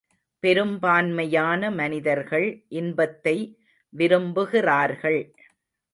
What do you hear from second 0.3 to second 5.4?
பெரும்பான்மையான மனிதர்கள் இன்பத்தை விரும்புகிறார்கள்.